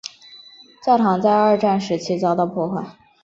[0.83, 2.97] 教堂在二战期间遭到破坏。